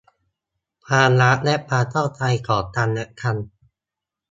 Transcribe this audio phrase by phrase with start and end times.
[0.87, 3.35] ความรักและความเข้าใจต่อกันและกัน